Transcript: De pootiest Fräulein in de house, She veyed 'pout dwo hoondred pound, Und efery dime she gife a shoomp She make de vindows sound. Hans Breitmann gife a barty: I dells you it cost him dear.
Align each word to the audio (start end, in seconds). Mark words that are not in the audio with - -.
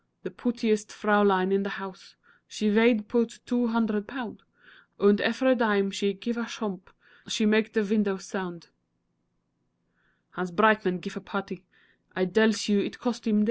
De 0.23 0.31
pootiest 0.31 0.89
Fräulein 0.89 1.51
in 1.53 1.61
de 1.61 1.69
house, 1.69 2.15
She 2.47 2.71
veyed 2.71 3.07
'pout 3.07 3.37
dwo 3.45 3.67
hoondred 3.71 4.07
pound, 4.07 4.41
Und 4.99 5.19
efery 5.21 5.55
dime 5.55 5.91
she 5.93 6.15
gife 6.15 6.37
a 6.39 6.47
shoomp 6.47 6.89
She 7.27 7.45
make 7.45 7.73
de 7.73 7.83
vindows 7.83 8.23
sound. 8.25 8.69
Hans 10.31 10.49
Breitmann 10.49 11.01
gife 11.01 11.17
a 11.17 11.21
barty: 11.21 11.63
I 12.15 12.25
dells 12.25 12.67
you 12.67 12.79
it 12.79 12.97
cost 12.97 13.27
him 13.27 13.35
dear. 13.35 13.39